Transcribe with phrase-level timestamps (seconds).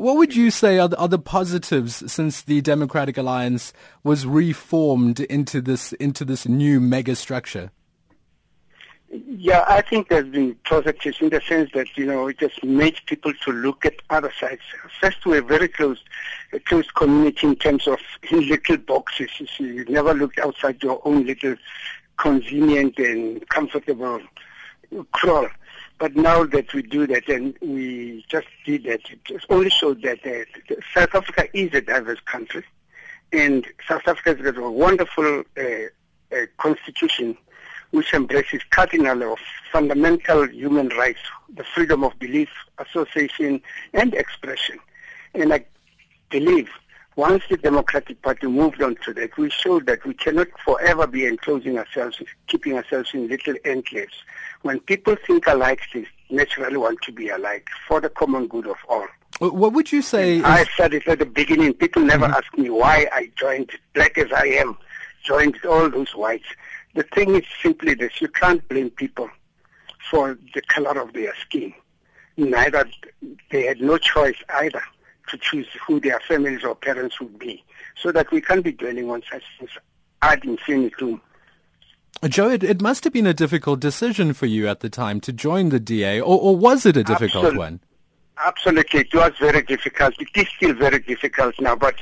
[0.00, 5.20] What would you say are the, are the positives since the Democratic Alliance was reformed
[5.20, 7.70] into this into this new mega structure?
[9.10, 12.98] Yeah, I think there's been positives in the sense that you know it just made
[13.04, 14.62] people to look at other sides.
[15.02, 16.02] First, we're very close,
[16.54, 17.98] a close community in terms of
[18.30, 19.28] in little boxes.
[19.38, 21.56] You see, you never looked outside your own little
[22.16, 24.22] convenient and comfortable
[25.12, 25.48] kraal.
[26.00, 30.00] But now that we do that, and we just did that, it just only showed
[30.00, 32.64] that uh, South Africa is a diverse country,
[33.34, 35.62] and South Africa has got a wonderful uh,
[36.32, 37.36] uh, constitution
[37.90, 39.38] which embraces cardinal of
[39.70, 41.20] fundamental human rights,
[41.54, 43.60] the freedom of belief, association,
[43.92, 44.78] and expression.
[45.34, 45.66] And I
[46.30, 46.70] believe
[47.20, 51.26] once the Democratic Party moved on to that, we showed that we cannot forever be
[51.26, 54.14] enclosing ourselves, keeping ourselves in little enclaves.
[54.62, 58.78] When people think alike, they naturally want to be alike for the common good of
[58.88, 59.06] all.
[59.38, 60.42] What would you say?
[60.42, 61.74] I said it at the beginning.
[61.74, 62.36] People never mm-hmm.
[62.36, 64.78] ask me why I joined, black as I am,
[65.22, 66.48] joined all those whites.
[66.94, 69.28] The thing is simply this, you can't blame people
[70.10, 71.74] for the color of their skin.
[72.38, 72.88] Neither,
[73.50, 74.82] they had no choice either
[75.30, 77.64] to choose who their families or parents would be.
[78.00, 79.70] So that we can't be dwelling on such things
[80.22, 81.20] ad infinitum.
[82.28, 85.32] Joe, it, it, must have been a difficult decision for you at the time to
[85.32, 87.80] join the DA, or, or was it a difficult one?
[88.44, 90.14] Absolutely, it was very difficult.
[90.18, 91.94] It is still very difficult now, but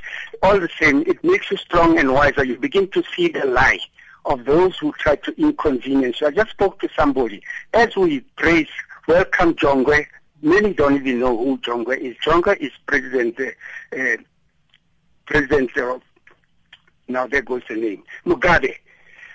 [0.42, 2.44] all the same, it makes you strong and wiser.
[2.44, 3.78] You begin to see the lie
[4.24, 6.28] of those who try to inconvenience you.
[6.28, 7.42] I just spoke to somebody.
[7.74, 8.68] As we praise,
[9.06, 10.06] welcome Jongwe,
[10.42, 12.16] many don't even know who Jongwe is.
[12.24, 14.16] Jongwe is President, uh,
[15.26, 15.98] President, uh,
[17.08, 18.74] now there goes the name, Mugabe.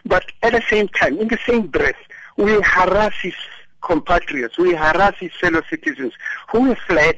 [0.05, 1.95] But at the same time, in the same breath,
[2.37, 3.35] we harass his
[3.81, 6.13] compatriots, we harass his fellow citizens
[6.51, 7.17] who fled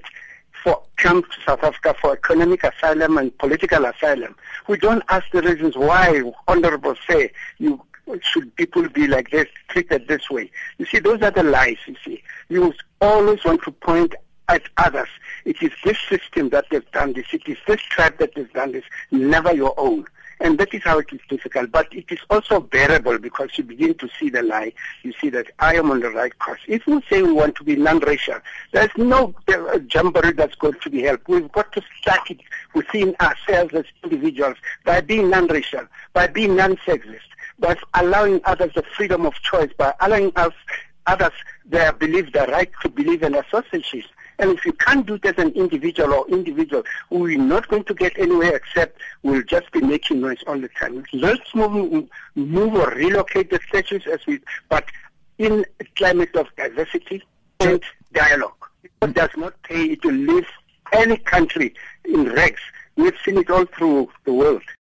[0.64, 4.36] for come to South Africa for economic asylum and political asylum.
[4.68, 7.82] We don't ask the reasons why honorable say you
[8.22, 10.52] should people be like this, treated this way.
[10.78, 12.24] You see, those are the lies, you see.
[12.50, 12.74] You
[13.06, 14.16] always want to point
[14.48, 15.08] at others.
[15.46, 17.28] It is this system that has done this.
[17.34, 20.06] It is this tribe that has done this, never your own.
[20.42, 21.72] And that is how it is difficult.
[21.72, 24.74] But it is also bearable because you begin to see the lie.
[25.04, 26.60] You see that I am on the right course.
[26.68, 28.40] If we say we want to be non-racial,
[28.74, 31.22] there's no uh, jamboree that's going to be held.
[31.28, 32.42] We've got to start it
[32.74, 37.20] within ourselves as individuals by being non-racial, by being non-sexist,
[37.58, 40.54] by allowing others the freedom of choice, by allowing us
[41.08, 41.34] others
[41.66, 44.06] their belief, the right to believe and associate
[44.38, 47.94] and if you can't do it as an individual or individual, we're not going to
[47.94, 51.04] get anywhere except we'll just be making noise all the time.
[51.14, 54.40] Let's move, move or relocate the statues as we,
[54.70, 54.86] but
[55.38, 57.24] in a climate of diversity
[57.60, 57.82] and
[58.14, 58.52] dialogue.
[59.02, 60.48] It does not pay to leave
[60.92, 61.74] any country
[62.04, 62.62] in rags.
[62.96, 64.64] We've seen it all through the world.